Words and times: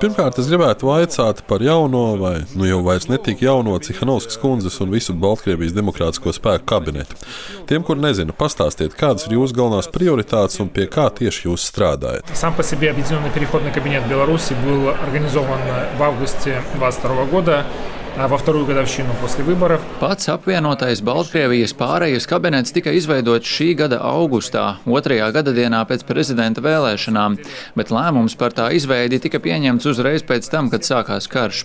Pirmkārt, 0.00 0.38
es 0.40 0.48
gribētu 0.48 0.88
vaicāt 0.88 1.42
par 1.46 1.62
jauno, 1.62 2.04
vai 2.20 2.34
nu 2.56 2.64
jau 2.68 2.78
vairs 2.86 3.06
netik 3.10 3.42
jauno 3.44 3.76
Cihanovskas 3.84 4.38
kundzes 4.40 4.78
un 4.80 4.94
visu 4.94 5.14
Baltkrievijas 5.20 5.74
demokrātisko 5.76 6.32
spēku 6.34 6.64
kabinetu. 6.72 7.18
Tiem, 7.68 7.84
kur 7.86 8.00
nezina, 8.00 8.32
pastāstiet, 8.36 8.96
kādas 8.98 9.28
ir 9.28 9.36
jūsu 9.36 9.58
galvenās 9.58 9.90
prioritātes 9.92 10.62
un 10.64 10.72
pie 10.72 10.88
kā 10.90 11.10
tieši 11.12 11.48
jūs 11.50 11.68
strādājat. 11.68 12.32
Сам 12.32 12.54
по 12.54 12.62
себе 12.62 12.90
Объединенный 12.90 13.30
переходный 13.30 13.72
кабинет 13.72 14.08
Беларуси 14.08 14.56
был 14.64 14.88
организован 14.88 15.60
в 15.98 16.02
августе 16.02 16.62
2022 16.78 17.24
года 17.26 17.64
во 18.27 18.37
вторую 18.37 18.65
годовщину 18.65 19.09
после 19.21 19.43
выборов. 19.43 19.81
Pats 19.99 20.29
apvienotais 20.29 21.01
Baltkrievijas 21.01 21.73
pārējas 21.73 22.27
kabinets 22.29 22.73
tika 22.73 22.91
izveidots 22.93 23.47
šī 23.47 23.71
gada 23.79 23.97
augustā, 24.05 24.77
otrajā 24.85 25.31
gadadienā 25.33 25.81
pēc 25.89 26.03
prezidenta 26.05 26.61
vēlēšanām, 26.61 27.37
bet 27.75 27.89
lēmums 27.93 28.35
par 28.37 28.53
tā 28.53 28.67
izveidi 28.77 29.19
tika 29.23 29.41
pieņemts 29.41 29.87
uzreiz 29.89 30.25
pēc 30.27 30.49
tam, 30.51 30.69
kad 30.69 30.85
sākās 30.85 31.29
karš. 31.31 31.63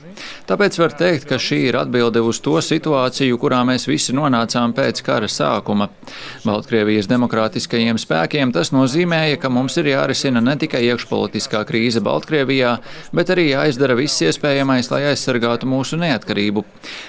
Tāpēc 0.49 0.79
var 0.81 0.97
teikt, 0.97 1.27
ka 1.29 1.39
šī 1.43 1.61
ir 1.69 1.79
atbilde 1.81 2.23
uz 2.25 2.41
to 2.41 2.57
situāciju, 2.63 3.37
kurā 3.43 3.61
mēs 3.69 3.85
visi 3.91 4.17
nonācām 4.17 4.73
pēc 4.77 5.03
kara 5.05 5.29
sākuma. 5.29 5.91
Baltkrievijas 6.47 7.11
demokrātiskajiem 7.11 8.01
spēkiem 8.01 8.55
tas 8.57 8.73
nozīmēja, 8.73 9.43
ka 9.43 9.53
mums 9.53 9.77
ir 9.83 9.93
jārisina 9.93 10.41
ne 10.41 10.57
tikai 10.57 10.87
iekšpolitiskā 10.89 11.67
krīze 11.69 12.01
Baltkrievijā, 12.01 12.79
bet 13.13 13.35
arī 13.35 13.51
jāizdara 13.51 13.99
viss 13.99 14.25
iespējamais, 14.25 14.91
lai 14.95 15.05
aizsargātu 15.13 15.69
mūsu 15.69 16.01
neatkarību 16.01 16.40
neatkarību. 16.42 16.64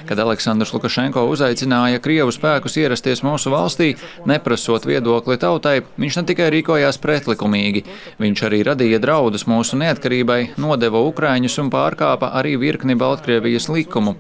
Kad 0.06 0.18
Aleksandrs 0.18 0.72
Lukašenko 0.72 1.24
uzaicināja 1.30 2.00
Krievu 2.02 2.32
spēkus 2.32 2.76
ierasties 2.76 3.22
mūsu 3.22 3.50
valstī, 3.52 3.96
neprasot 4.26 4.84
viedokli 4.86 5.38
tautai, 5.38 5.82
viņš 5.96 6.16
ne 6.20 6.24
tikai 6.26 6.50
rīkojās 6.52 6.98
pretlikumīgi, 7.00 7.84
viņš 8.18 8.42
arī 8.46 8.62
radīja 8.66 9.00
draudus 9.00 9.46
mūsu 9.46 9.78
neatkarībai, 9.80 10.54
nodeva 10.58 11.00
Ukraiņus 11.06 11.58
un 11.62 11.70
pārkāpa 11.70 12.32
arī 12.34 12.56
virkni 12.58 12.94
Baltkrievijas 12.94 13.68
likumu. 13.68 14.16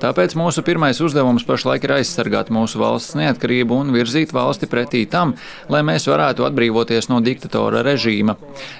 Tāpēc 0.00 0.36
mūsu 0.36 0.64
pirmais 0.66 1.00
uzdevums 1.00 1.46
pašlaik 1.46 1.84
ir 1.84 1.98
aizsargāt 2.00 2.50
mūsu 2.50 2.80
valsts 2.80 3.16
neatkarību 3.16 3.76
un 3.76 3.92
virzīt 3.94 4.32
valsti 4.34 4.66
pretī 4.66 5.04
tam, 5.06 5.36
lai 5.68 5.82
mēs 5.86 6.08
varētu 6.08 6.46
atbrīvoties 6.48 7.10
no 7.12 7.20
diktatora 7.20 7.84
režīma. 7.86 8.36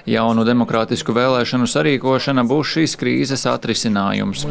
Jaunu 0.09 0.45
demokrātisku 0.47 1.15
vēlēšanu 1.15 1.69
sarīkošana 1.69 2.43
būs 2.47 2.75
šīs 2.77 2.97
krīzes 2.99 3.45
atrisinājums 3.49 4.47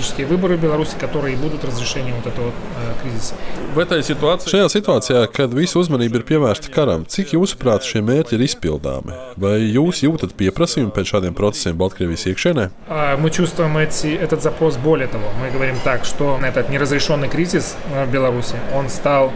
демократические 0.00 0.26
выборы 0.26 0.56
в 0.56 0.60
Беларуси, 0.60 0.96
которые 0.98 1.36
будут 1.36 1.64
разрешением 1.64 2.16
вот 2.16 2.26
этого 2.26 2.48
э, 2.48 3.02
кризиса. 3.02 3.34
Šajā 3.76 4.68
situācijā, 4.72 5.26
kad 5.28 5.52
visa 5.52 5.76
uzmanība 5.80 6.20
ir 6.20 6.24
pievērsta 6.24 6.70
karam, 6.72 7.04
cik 7.04 7.34
jūsuprāt 7.36 7.84
šie 7.84 8.00
mērķi 8.04 8.38
ir 8.38 8.44
izpildāmi? 8.46 9.12
Vai 9.36 9.58
jūs 9.60 10.00
jūtat 10.06 10.32
pieprasījumu 10.38 10.94
pēc 10.96 11.12
šādiem 11.12 11.36
procesiem 11.36 11.76
Baltkrievijas 11.76 12.24
iekšēnē? 12.32 12.68
Мы 13.20 13.30
чувствуем 13.30 13.76
эти, 13.76 14.14
этот 14.14 14.42
запрос. 14.42 14.76
Более 14.76 15.08
того, 15.08 15.28
мы 15.40 15.50
говорим 15.50 15.76
так, 15.84 16.04
что 16.04 16.38
этот 16.42 16.70
неразрешенный 16.70 17.28
кризис 17.28 17.76
в 17.92 18.10
Беларуси, 18.10 18.56
он 18.74 18.88
стал 18.88 19.32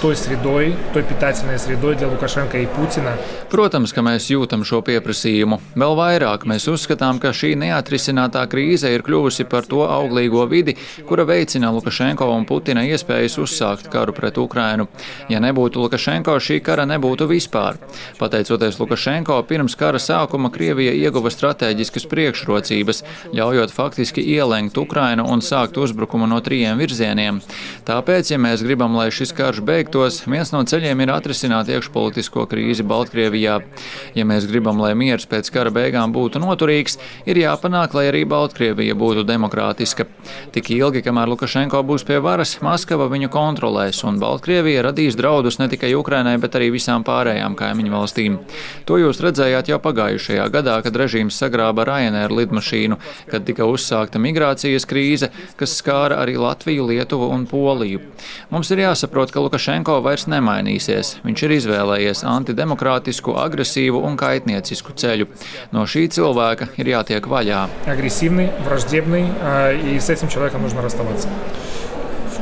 той 0.00 0.16
средой, 0.16 0.74
той 0.94 1.02
питательной 1.02 1.58
средой 1.58 1.96
для 1.96 2.08
Лукашенко 2.08 2.58
и 2.58 2.66
Путина. 2.66 3.16
Protams, 3.52 3.92
ka 3.92 4.00
mēs 4.00 4.30
jūtam 4.32 4.64
šo 4.64 4.80
pieprasījumu. 4.80 5.60
Vēl 5.76 5.96
vairāk 5.98 6.46
mēs 6.48 6.66
uzskatām, 6.72 7.20
ka 7.20 7.34
šī 7.36 7.52
neatrisinātā 7.60 8.46
krīze 8.48 8.88
ir 8.88 9.04
kļuvusi 9.04 9.44
par 9.44 9.68
to 9.68 9.84
auglīgo 10.07 10.45
vidi, 10.49 10.75
kura 11.07 11.25
veicina 11.27 11.71
Lukašenko 11.75 12.29
un 12.33 12.45
Putina 12.47 12.83
iespējas 12.87 13.37
uzsākt 13.41 13.91
karu 13.91 14.15
pret 14.15 14.37
Ukrainu. 14.39 14.87
Ja 15.29 15.41
nebūtu 15.43 15.83
Lukašenko, 15.83 16.37
šī 16.39 16.59
kara 16.63 16.87
nebūtu 16.87 17.27
vispār. 17.29 17.77
Pateicoties 18.19 18.79
Lukašenko, 18.79 19.41
pirms 19.49 19.75
kara 19.77 19.99
sākuma 20.01 20.51
Krievija 20.53 20.93
ieguva 20.95 21.31
strateģiskas 21.33 22.07
priekšrocības, 22.11 23.03
ļaujot 23.35 23.73
faktiski 23.75 24.23
ielenkt 24.35 24.77
Ukrainu 24.77 25.27
un 25.27 25.43
sākt 25.45 25.77
uzbrukumu 25.81 26.27
no 26.29 26.39
trījiem 26.43 26.79
virzieniem. 26.79 27.41
Tāpēc, 27.87 28.31
ja 28.33 28.39
mēs 28.41 28.63
gribam, 28.65 28.95
lai 28.97 29.09
šis 29.13 29.33
karš 29.35 29.61
beigtos, 29.65 30.21
viens 30.27 30.53
no 30.53 30.63
ceļiem 30.67 31.03
ir 31.03 31.13
atrisināt 31.13 31.71
iekšpolitisko 31.73 32.47
krīzi 32.51 32.85
Baltkrievijā. 32.87 33.59
Ja 34.17 34.27
mēs 34.27 34.47
gribam, 34.49 34.79
lai 34.81 34.93
miers 34.97 35.27
pēc 35.29 35.51
kara 35.53 35.73
beigām 35.73 36.13
būtu 36.15 36.41
noturīgs, 36.43 36.97
ir 37.27 37.41
jāpanāk, 37.41 37.95
lai 37.97 38.07
arī 38.11 38.23
Baltkrievija 38.29 38.95
būtu 38.97 39.25
demokrātiska 39.27 39.96
ka 39.97 40.05
tik 40.55 40.69
ilgi, 40.75 41.01
kamēr 41.05 41.31
Lukašenko 41.31 41.81
būs 41.87 42.05
pie 42.07 42.19
varas, 42.23 42.55
Maskava 42.65 43.07
viņu 43.11 43.29
kontrolēs, 43.33 44.03
un 44.07 44.19
Baltkrievija 44.21 44.85
radīs 44.87 45.17
draudus 45.17 45.59
ne 45.61 45.67
tikai 45.71 45.93
Ukrainai, 45.97 46.37
bet 46.41 46.55
arī 46.59 46.69
visām 46.75 47.05
pārējām 47.07 47.57
kaimiņu 47.57 47.93
valstīm. 47.93 48.37
To 48.87 48.99
jūs 49.01 49.21
redzējāt 49.23 49.71
jau 49.71 49.79
pagājušajā 49.83 50.47
gadā, 50.53 50.77
kad 50.85 50.97
režīms 50.99 51.37
sagrāba 51.41 51.85
Ryanair 51.87 52.33
lidmašīnu, 52.33 52.99
kad 53.31 53.45
tika 53.47 53.67
uzsākta 53.67 54.21
migrācijas 54.21 54.87
krīze, 54.89 55.31
kas 55.59 55.77
skāra 55.79 56.21
arī 56.23 56.37
Latviju, 56.41 56.87
Lietuvu 56.91 57.29
un 57.33 57.45
Poliju. 57.49 58.01
Mums 58.53 58.71
ir 58.73 58.83
jāsaprot, 58.85 59.33
ka 59.33 59.43
Lukašenko 59.43 59.99
vairs 60.05 60.27
nemainīsies. 60.31 61.17
Viņš 61.25 61.45
ir 61.47 61.55
izvēlējies 61.57 62.23
antidemokrātisku, 62.27 63.35
agresīvu 63.41 64.01
un 64.07 64.17
kaitniecisku 64.19 64.95
ceļu. 64.97 65.29
No 65.75 65.85
šī 65.89 66.07
cilvēka 66.17 66.71
ir 66.81 66.91
jātiek 66.93 67.27
vaļā. 67.29 67.63
Agresīvni, 67.91 68.47
vraždībni 68.65 69.23
и 69.87 69.99
с 69.99 70.09
этим 70.09 70.27
человеком 70.27 70.61
нужно 70.61 70.81
расставаться. 70.81 71.29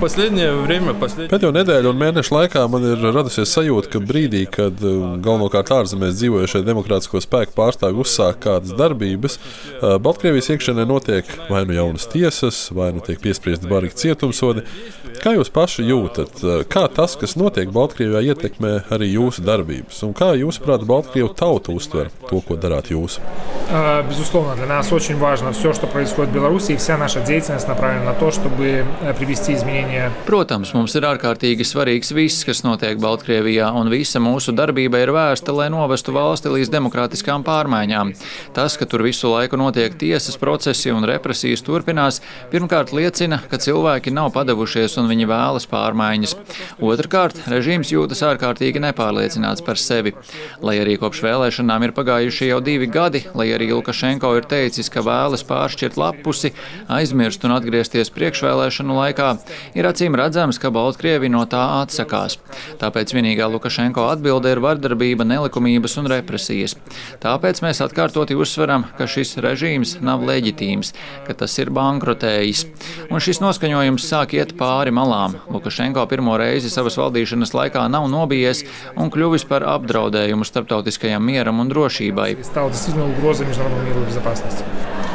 Pēdējo 0.01 1.51
nedēļu 1.53 1.91
un 1.91 1.99
mēnešu 2.01 2.33
laikā 2.33 2.63
man 2.73 2.87
ir 2.89 3.03
radusies 3.13 3.51
sajūta, 3.53 3.91
ka 3.93 4.01
brīdī, 4.01 4.47
kad 4.49 4.81
uh, 4.81 5.19
galvenokārt 5.21 5.73
ārzemēs 5.77 6.15
dzīvojušie 6.17 6.63
demokrātisko 6.65 7.21
spēku 7.21 7.53
pārstāvji 7.59 8.01
uzsāk 8.01 8.39
kādas 8.47 8.73
darbības, 8.79 9.37
uh, 9.37 9.99
Baltkrievijas 10.01 10.49
iekšienē 10.55 10.87
notiek 10.89 11.29
vai 11.51 11.67
nu 11.69 11.77
jaunas 11.77 12.09
tiesas, 12.09 12.63
vai 12.73 12.95
nu 12.97 13.05
tiek 13.05 13.21
piespriesti 13.21 13.69
barīgi 13.69 13.99
cietumsodi. 14.07 14.65
Kā 15.21 15.35
jūs 15.37 15.53
paši 15.53 15.85
jūtat, 15.91 16.41
uh, 16.47 16.63
kā 16.65 16.87
tas, 16.97 17.19
kas 17.21 17.37
notiek 17.37 17.69
Baltkrievijā, 17.75 18.23
ietekmē 18.33 18.73
arī 18.97 19.11
jūsu 19.19 19.45
darbības? 19.45 20.01
Un 20.07 20.17
kā 20.17 20.33
jūs, 20.41 20.63
prāt, 20.65 20.87
Baltkrievu 20.89 21.35
tauta 21.37 21.77
uztver 21.77 22.09
to, 22.31 22.41
ko 22.41 22.57
darāt 22.57 22.89
jūs? 22.95 23.21
Безусловно, 24.09 24.57
для 24.57 24.67
нас 24.67 24.93
очень 24.93 25.17
важно 25.19 25.53
все, 25.53 25.73
что 25.73 25.87
происходит 25.87 26.31
в 26.33 26.35
Беларуси, 26.35 26.73
и 26.73 26.77
вся 26.77 26.97
наша 26.97 27.21
деятельность 27.21 27.69
направлена 27.69 28.07
на 28.07 28.15
то, 28.15 28.33
чтобы 28.33 28.85
привести 29.19 29.55
изменения 29.55 29.84
Protams, 30.26 30.72
mums 30.74 30.96
ir 30.98 31.06
ārkārtīgi 31.06 31.66
svarīgs 31.68 32.10
viss, 32.16 32.44
kas 32.48 32.64
notiek 32.66 32.98
Baltkrievijā, 33.02 33.68
un 33.78 33.92
visa 33.94 34.20
mūsu 34.24 34.54
darbība 34.56 35.00
ir 35.04 35.12
vērsta, 35.14 35.54
lai 35.56 35.68
novestu 35.74 36.14
valsti 36.16 36.50
līdz 36.50 36.72
demokrātiskām 36.74 37.44
pārmaiņām. 37.46 38.14
Tas, 38.56 38.76
ka 38.80 38.88
tur 38.90 39.04
visu 39.06 39.30
laiku 39.30 39.60
notiek 39.62 39.94
tiesas 40.02 40.40
procesi 40.42 40.94
un 40.94 41.06
represijas 41.06 41.62
turpinās, 41.66 42.22
pirmkārt 42.52 42.94
liecina, 42.98 43.40
ka 43.52 43.60
cilvēki 43.62 44.14
nav 44.16 44.32
padavušies 44.36 44.98
un 45.02 45.12
viņi 45.12 45.30
vēlas 45.30 45.70
pārmaiņas. 45.70 46.36
Otrakārt, 46.82 47.44
režīms 47.52 47.94
jūtas 47.94 48.24
ārkārtīgi 48.26 48.82
nepārliecināts 48.84 49.64
par 49.66 49.82
sevi. 49.82 50.16
Lai 50.66 50.80
arī 50.82 50.98
kopš 51.02 51.22
vēlēšanām 51.28 51.88
ir 51.88 51.96
pagājuši 51.96 52.50
jau 52.50 52.60
divi 52.66 52.90
gadi, 52.90 53.24
lai 53.38 53.52
arī 53.56 53.70
Lukašenko 53.74 54.34
ir 54.40 54.50
teicis, 54.50 54.90
ka 54.90 55.06
vēlas 55.06 55.46
pāršķirt 55.46 56.02
lapusi, 56.02 56.56
aizmirst 56.90 57.46
un 57.46 57.56
atgriezties 57.60 58.14
priekšvēlēšanu 58.16 59.00
laikā, 59.00 59.32
ir 59.76 59.88
acīm 59.88 60.16
redzams, 60.18 60.60
ka 60.62 60.72
Baltkrievi 60.74 61.30
no 61.32 61.44
tā 61.50 61.62
atsakās. 61.82 62.38
Tāpēc 62.82 63.14
vienīgā 63.16 63.48
Lukašenko 63.52 64.08
atbilde 64.10 64.54
ir 64.54 64.62
vardarbība, 64.64 65.28
nelikumības 65.28 65.98
un 66.02 66.10
represijas. 66.12 66.78
Tāpēc 67.24 67.62
mēs 67.66 67.82
atkārtoti 67.86 68.38
uzsveram, 68.40 68.88
ka 68.98 69.08
šis 69.10 69.36
režīms 69.44 69.98
nav 70.06 70.24
leģitīms, 70.28 70.94
ka 71.28 71.38
tas 71.38 71.58
ir 71.62 71.72
bankrotējis. 71.76 72.66
Un 73.12 73.24
šis 73.24 73.42
noskaņojums 73.44 74.10
sāk 74.10 74.38
iet 74.40 74.56
pāri 74.60 74.94
malām. 74.96 75.38
Lukašenko 75.52 76.06
pirmo 76.12 76.38
reizi 76.42 76.72
savas 76.74 76.98
valdīšanas 77.02 77.56
laikā 77.56 77.86
nav 77.92 78.10
nobijies 78.12 78.66
un 78.96 79.12
kļuvis 79.14 79.48
par 79.50 79.68
apdraudējumu 79.76 80.48
starptautiskajam 80.48 81.24
mieram 81.26 81.62
un 81.64 81.72
drošībai. 81.74 82.32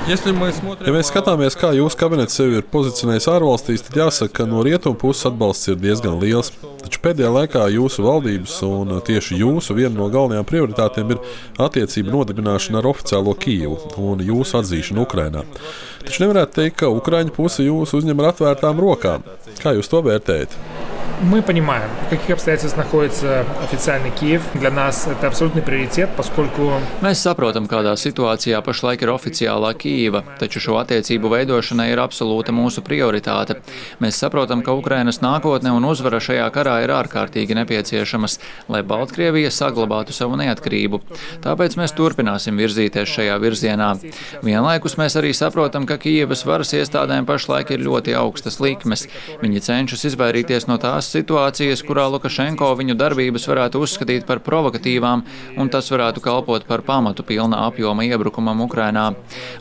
Ja 0.09 0.93
mēs 0.95 1.11
skatāmies, 1.11 1.55
kā 1.61 1.71
jūsu 1.77 1.99
kabinets 2.01 2.35
sevi 2.39 2.57
ir 2.59 2.65
pozicionējis 2.73 3.29
ārvalstīs, 3.31 3.83
tad 3.87 3.99
jāsaka, 4.01 4.33
ka 4.41 4.47
no 4.49 4.63
rietumu 4.67 4.97
puses 4.99 5.29
atbalsts 5.29 5.69
ir 5.71 5.77
diezgan 5.79 6.17
liels. 6.23 6.51
Taču 6.81 7.03
pēdējā 7.05 7.31
laikā 7.35 7.67
jūsu 7.75 8.07
valdības 8.07 8.57
un 8.67 8.95
tieši 9.07 9.39
jūsu 9.43 9.77
viena 9.77 9.93
no 9.99 10.09
galvenajām 10.11 10.49
prioritātēm 10.49 11.15
ir 11.15 11.21
attiecību 11.63 12.15
nodibināšana 12.17 12.81
ar 12.81 12.89
oficiālo 12.91 13.37
Kijevu 13.39 13.77
un 14.01 14.25
jūsu 14.25 14.59
atzīšanu 14.63 15.05
Ukrajinā. 15.05 15.45
Taču 16.07 16.25
nevarētu 16.25 16.59
teikt, 16.63 16.81
ka 16.81 16.91
Ukraiņu 16.97 17.37
puse 17.37 17.69
jūs 17.69 17.95
uzņem 18.01 18.25
ar 18.25 18.33
atvērtām 18.33 18.83
rokām. 18.83 19.29
Kā 19.61 19.77
jūs 19.77 19.93
to 19.93 20.03
vērtējat? 20.09 20.57
Мы 21.22 21.42
понимаем, 21.42 21.90
в 22.08 22.10
каких 22.10 22.32
обстоятельствах 22.32 22.86
находится 22.86 23.46
официальный 23.64 24.12
Киев. 24.12 24.44
Для 24.54 24.70
нас 24.70 25.08
это 25.08 25.28
абсолютный 25.28 25.62
приоритет, 25.62 26.10
поскольку... 26.16 26.74
Mēs 27.02 27.24
saprotam, 27.24 27.70
kādā 27.72 27.96
situācijā 27.96 28.60
pašlaik 28.62 29.02
ir 29.06 29.12
oficiālā 29.14 29.72
Kīva, 29.80 30.22
taču 30.38 30.60
šo 30.60 30.76
attiecību 30.82 31.32
veidošana 31.32 31.88
ir 31.88 32.02
absolūta 32.04 32.52
mūsu 32.54 32.84
prioritāte. 32.86 33.62
Mēs 34.04 34.20
saprotam, 34.20 34.62
ka 34.62 34.76
Ukrainas 34.76 35.22
nākotne 35.24 35.72
un 35.72 35.88
uzvara 35.88 36.20
šajā 36.20 36.50
karā 36.54 36.82
ir 36.84 36.94
ārkārtīgi 36.94 37.58
nepieciešamas, 37.62 38.38
lai 38.68 38.84
Baltkrievija 38.84 39.54
saglabātu 39.56 40.14
savu 40.14 40.36
neatkarību. 40.44 41.00
Tāpēc 41.48 41.80
mēs 41.80 41.96
turpināsim 41.96 42.60
virzīties 42.60 43.16
šajā 43.16 43.40
virzienā. 43.40 43.94
Vienlaikus 44.44 45.00
mēs 45.00 45.16
arī 45.16 45.32
saprotam, 45.34 45.88
ka 45.88 45.96
Kīvas 45.96 46.44
varas 46.46 46.76
iestādēm 46.76 47.26
pašlaik 47.26 47.72
ir 47.72 47.88
ļoti 47.88 48.20
augstas 48.20 48.60
likmes. 48.60 49.08
Viņi 49.42 49.64
cenšas 49.72 50.10
izvairīties 50.12 50.68
no 50.68 50.78
tās 50.78 51.09
situācijas, 51.11 51.83
kurā 51.87 52.07
Lukašenko 52.13 52.71
viņu 52.79 52.97
darbības 52.99 53.49
varētu 53.51 53.83
uzskatīt 53.85 54.27
par 54.29 54.43
provokatīvām, 54.47 55.25
un 55.61 55.73
tas 55.73 55.91
varētu 55.93 56.23
kalpot 56.25 56.67
par 56.69 56.85
pamatu 56.87 57.27
pilna 57.27 57.65
apjoma 57.67 58.07
iebrukumam 58.07 58.63
Ukrainā. 58.67 59.11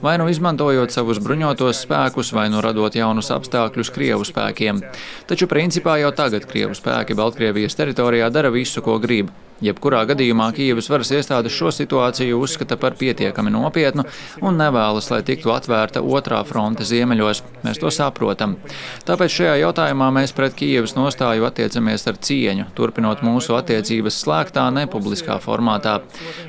Vai 0.05 0.17
nu 0.21 0.29
izmantojot 0.29 0.93
savus 0.93 1.21
bruņotos 1.23 1.83
spēkus, 1.85 2.33
vai 2.37 2.47
nu 2.53 2.63
radot 2.65 2.95
jaunus 2.95 3.33
apstākļus 3.35 3.93
Krievu 3.95 4.27
spēkiem. 4.27 4.81
Taču 5.27 5.49
principā 5.51 5.99
jau 6.03 6.13
tagad 6.15 6.47
Krievu 6.49 6.77
spēki 6.77 7.17
Baltkrievijas 7.17 7.77
teritorijā 7.79 8.31
dara 8.33 8.53
visu, 8.53 8.85
ko 8.85 9.01
grib. 9.01 9.33
Jebkurā 9.59 10.05
gadījumā 10.07 10.45
Kīivas 10.55 10.87
varas 10.87 11.09
iestādes 11.11 11.51
šo 11.51 11.71
situāciju 11.75 12.37
uzskata 12.39 12.77
par 12.79 12.93
pietiekami 12.99 13.51
nopietnu 13.51 14.05
un 14.45 14.55
nevēlas, 14.59 15.09
lai 15.11 15.19
tiktu 15.27 15.51
atvērta 15.51 15.99
otrā 15.99 16.39
fronte 16.47 16.87
ziemeļos. 16.87 17.41
Mēs 17.65 17.81
to 17.81 17.91
saprotam. 17.91 18.55
Tāpēc 19.07 19.33
šajā 19.35 19.57
jautājumā 19.59 20.07
mēs 20.15 20.31
pret 20.37 20.55
Kīivas 20.55 20.95
nostāju 20.95 21.43
attiecamies 21.49 22.07
ar 22.07 22.19
cieņu, 22.23 22.69
turpinot 22.77 23.23
mūsu 23.25 23.57
attiecības 23.57 24.21
slēgtā, 24.23 24.63
nepubliskā 24.77 25.35
formātā. 25.43 25.97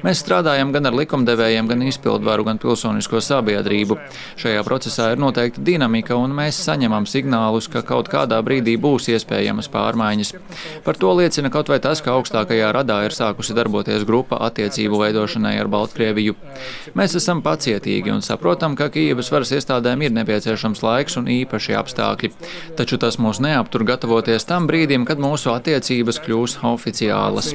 Mēs 0.06 0.22
strādājam 0.22 0.70
gan 0.76 0.86
ar 0.86 0.98
likumdevējiem, 1.00 1.72
gan 1.72 1.82
izpildvaru, 1.88 2.46
gan 2.46 2.62
pilsonisko 2.62 3.18
sabiedrību. 3.26 3.98
Šajā 4.38 4.62
procesā 4.66 5.10
ir 5.16 5.22
noteikti 5.22 5.66
dinamika, 5.66 6.14
un 6.14 6.36
mēs 6.38 6.62
saņemam 6.68 7.10
signālus, 7.10 7.66
ka 7.72 7.82
kaut 7.86 8.12
kādā 8.12 8.38
brīdī 8.46 8.76
būs 8.78 9.10
iespējamas 9.16 9.70
pārmaiņas. 9.74 10.34
Par 10.86 10.98
to 11.00 11.10
liecina 11.18 11.50
kaut 11.50 11.74
vai 11.74 11.82
tas, 11.82 12.04
ka 12.04 12.14
augstākajā 12.14 12.70
radā 12.78 13.00
Lietuvā 13.00 13.08
ir 13.08 13.14
sākusi 13.17 13.55
darboties 13.56 14.05
grupa 14.05 14.37
attiecību 14.44 14.99
veidošanai 15.00 15.56
ar 15.61 15.69
Baltkrieviju. 15.73 16.35
Mēs 16.94 17.17
esam 17.17 17.41
pacietīgi 17.43 18.12
un 18.12 18.20
saprotam, 18.20 18.76
ka 18.76 18.91
Kīivas 18.93 19.31
varas 19.32 19.52
iestādēm 19.56 20.05
ir 20.05 20.12
nepieciešams 20.12 20.82
laiks 20.85 21.17
un 21.17 21.31
īpaši 21.31 21.76
apstākļi. 21.81 22.32
Taču 22.76 22.99
tas 23.00 23.19
mūs 23.19 23.41
neaptur 23.41 23.87
gatavoties 23.88 24.44
tam 24.44 24.69
brīdim, 24.69 25.06
kad 25.08 25.19
mūsu 25.19 25.55
attiecības 25.55 26.20
kļūs 26.26 26.58
oficiālas. 26.75 27.55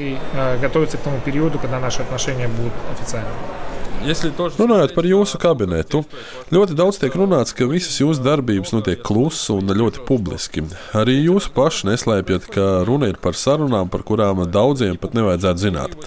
Gatavoties 0.63 1.05
tam 1.05 1.21
periodam, 1.25 1.61
kad 1.61 1.77
mūsu 1.77 2.01
attiecības 2.09 2.57
būs 2.57 2.89
oficiālas. 2.95 3.74
Runājot 4.04 4.94
par 4.96 5.04
jūsu 5.04 5.36
kabinetu, 5.36 6.00
ļoti 6.48 6.72
daudz 6.72 6.96
tiek 7.02 7.12
runāts, 7.20 7.52
ka 7.52 7.66
visas 7.68 7.98
jūsu 8.00 8.22
darbības 8.24 8.72
notiek 8.72 9.02
klusi 9.04 9.52
un 9.52 9.68
ļoti 9.76 10.06
publiski. 10.08 10.62
Arī 10.96 11.18
jūs 11.26 11.50
paši 11.52 11.90
neslēpjat, 11.90 12.46
ka 12.54 12.68
runa 12.88 13.10
ir 13.10 13.18
par 13.20 13.36
sarunām, 13.36 13.90
par 13.92 14.00
kurām 14.08 14.40
daudziem 14.48 14.96
pat 14.96 15.12
nevajadzētu 15.18 15.60
zināt. 15.60 15.98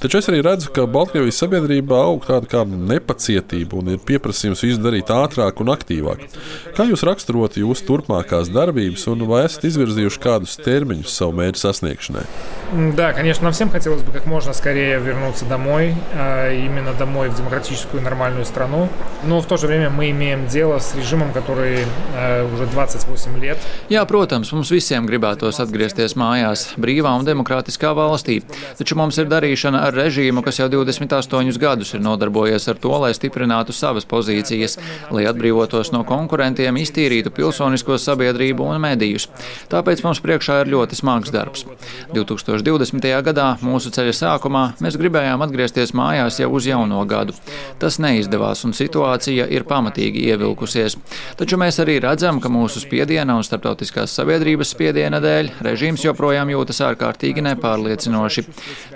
Taču 0.00 0.22
es 0.22 0.30
arī 0.32 0.40
redzu, 0.46 0.70
ka 0.72 0.86
Baltkrievijas 0.88 1.42
sabiedrībā 1.44 1.98
aug 2.06 2.24
tāda 2.24 2.48
kā 2.48 2.64
nepacietība 2.64 3.82
un 3.82 3.92
ir 3.92 4.00
pieprasījums 4.00 4.64
visu 4.64 4.80
darīt 4.80 5.12
ātrāk 5.12 5.60
un 5.60 5.74
aktīvāk. 5.76 6.24
Kā 6.72 6.88
jūs 6.88 7.04
raksturotu 7.04 7.66
jūsu 7.66 7.84
turpmākās 7.90 8.48
darbības 8.48 9.04
un 9.12 9.26
vai 9.28 9.44
esat 9.50 9.68
izvirzījuši 9.68 10.24
kādus 10.24 10.56
termiņus 10.64 11.20
savu 11.20 11.36
mērķu 11.42 11.66
sasniegšanai? 11.66 12.26
Да, 12.96 13.12
конечно, 13.12 13.44
нам 13.44 13.52
всем 13.52 13.68
хотелось 13.68 14.02
бы 14.02 14.12
как 14.12 14.24
можно 14.24 14.54
скорее 14.54 14.98
вернуться 14.98 15.44
домой, 15.44 15.94
именно 16.14 16.94
домой 16.94 17.28
в 17.28 17.34
демократическую 17.46 18.02
нормальную 18.02 18.44
страну. 18.44 18.88
Но 19.24 19.40
в 19.40 19.46
то 19.46 19.56
же 19.56 19.66
время 19.66 19.90
мы 19.90 20.10
имеем 20.10 20.46
дело 20.46 20.78
с 20.78 20.94
режимом, 20.94 21.32
который 21.32 21.84
уже 22.54 22.66
28 22.66 23.40
лет. 23.40 23.58
Jā, 23.88 24.04
protams, 24.06 24.52
mums 24.52 24.70
visiem 24.72 25.06
gribētos 25.06 25.60
atgriezties 25.62 26.16
mājās, 26.16 26.72
brīvā 26.76 27.12
un 27.18 27.26
demokrātiskā 27.26 27.92
valstī. 27.96 28.40
Taču 28.78 28.96
mums 28.96 29.18
ir 29.18 29.28
darīšana 29.30 29.84
ar 29.88 29.94
režīmu, 29.96 30.42
kas 30.42 30.60
jau 30.60 30.68
28 30.72 31.58
gadus 31.58 31.94
ir 31.94 32.02
nodarbojies 32.04 32.68
ar 32.68 32.80
to, 32.80 32.92
lai 33.02 33.12
stiprinātu 33.14 33.74
savas 33.76 34.06
pozīcijas, 34.08 34.78
lai 35.10 35.26
atbrīvotos 35.30 35.92
no 35.92 36.04
konkurentiem, 36.08 36.80
iztīrītu 36.82 37.30
pilsonisko 37.34 37.98
sabiedrību 37.98 38.66
un 38.66 38.80
medijus. 38.82 39.28
Tāpēc 39.72 40.04
mums 40.04 40.22
priekšā 40.24 40.62
ir 40.62 40.72
ļoti 40.74 40.98
smags 40.98 41.32
darbs. 41.34 41.66
2000 42.12 42.42
2020. 42.62 43.22
gadā, 43.26 43.46
mūsu 43.64 43.90
ceļa 43.94 44.12
sākumā, 44.16 44.62
mēs 44.82 44.96
gribējām 45.00 45.42
atgriezties 45.44 45.94
mājās 45.96 46.40
jau 46.42 46.50
uz 46.56 46.66
jauno 46.68 47.02
gadu. 47.08 47.34
Tas 47.81 47.99
neizdevās 48.01 48.63
un 48.67 48.73
situācija 48.77 49.47
ir 49.53 49.65
pamatīgi 49.69 50.25
ievilkusies. 50.31 50.97
Taču 51.37 51.59
mēs 51.61 51.79
arī 51.83 51.99
redzam, 52.03 52.41
ka 52.41 52.51
mūsu 52.51 52.81
spiediena 52.83 53.35
un 53.37 53.45
starptautiskās 53.45 54.15
sabiedrības 54.17 54.73
spiediena 54.73 55.21
dēļ 55.23 55.51
režīms 55.67 56.05
joprojām 56.07 56.51
jūtas 56.53 56.81
ārkārtīgi 56.87 57.43
nepārliecinoši. 57.49 58.45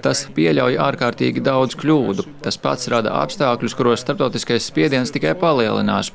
Tas 0.03 0.25
pieļauj 0.35 0.79
ārkārtīgi 0.81 1.43
daudz 1.45 1.77
kļūdu. 1.81 2.27
Tas 2.45 2.57
pats 2.61 2.89
rada 2.91 3.13
apstākļus, 3.21 3.77
kuros 3.77 4.05
starptautiskais 4.05 4.65
spiediens 4.71 5.13
tikai 5.13 5.35
palielinās. 5.39 6.11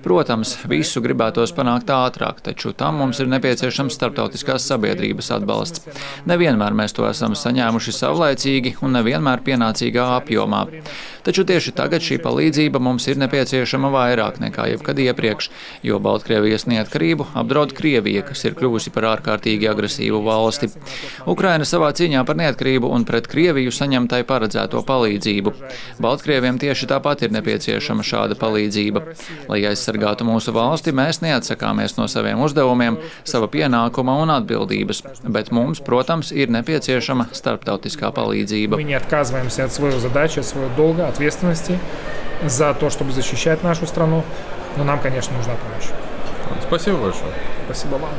Protams, 0.00 0.54
visu 0.68 1.02
gribētos 1.04 1.52
panākt 1.56 1.90
ātrāk, 1.92 2.40
taču 2.44 2.72
tam 2.76 3.00
mums 3.02 3.20
ir 3.20 3.28
nepieciešams 3.30 3.96
starptautiskās 3.98 4.64
sabiedrības 4.70 5.30
atbalsts. 5.36 5.84
Nevienmēr 6.30 6.76
mēs 6.76 6.96
to 6.96 7.04
esam 7.08 7.36
saņēmuši 7.36 7.96
savlaicīgi 7.96 8.76
un 8.84 8.96
nevienmēr 8.96 9.44
pienācīgā 9.44 10.06
apjomā. 10.16 10.64
Taču 11.26 11.44
tieši 11.44 11.74
tagad 11.76 12.04
šī 12.04 12.16
palīdzība 12.24 12.80
mums 12.80 13.06
ir 13.10 13.18
nepieciešama 13.20 13.90
vairāk 13.92 14.40
nekā 14.40 14.66
jebkad 14.72 15.00
iepriekš, 15.04 15.50
jo 15.84 15.98
Baltkrievijas 16.00 16.64
neatkarību 16.70 17.26
apdraud 17.40 17.74
Krievija, 17.76 18.22
kas 18.24 18.44
ir 18.48 18.56
kļuvusi 18.58 18.92
par 18.94 19.08
ārkārtīgi 19.14 19.68
agresīvu 19.70 20.22
valsti. 20.24 20.70
Ukraina 21.28 21.66
savā 21.68 21.90
cīņā 21.96 22.24
par 22.28 22.38
neatkarību 22.40 22.88
un 22.88 23.04
pret 23.08 23.28
Krieviju 23.30 23.72
saņem 23.74 24.08
tai 24.10 24.22
paredzēto 24.28 24.82
palīdzību. 24.88 25.54
Baltkrieviem 26.00 26.60
tieši 26.62 26.88
tāpat 26.90 27.26
ir 27.26 27.34
nepieciešama 27.36 28.06
šāda 28.06 28.38
palīdzība. 28.40 29.04
Lai 29.50 29.60
aizsargātu 29.68 30.26
mūsu 30.28 30.54
valsti, 30.56 30.94
mēs 30.96 31.20
neatsakāmies 31.24 31.96
no 31.98 32.08
saviem 32.10 32.40
uzdevumiem, 32.44 32.98
sava 33.28 33.50
pienākuma 33.52 34.16
un 34.22 34.32
atbildības, 34.38 35.04
bet 35.28 35.52
mums, 35.54 35.82
protams, 35.84 36.32
ir 36.32 36.52
nepieciešama 36.54 37.28
starptautiskā 37.36 38.12
palīdzība. 38.16 38.80
Ответственности 41.10 41.78
за 42.44 42.72
то, 42.74 42.88
чтобы 42.90 43.12
защищать 43.12 43.62
нашу 43.62 43.86
страну. 43.86 44.24
Но 44.76 44.84
нам, 44.84 45.00
конечно, 45.00 45.36
нужна 45.36 45.54
помощь. 45.54 45.90
Спасибо 46.62 46.98
большое. 46.98 47.32
Спасибо 47.66 47.96
вам. 47.96 48.10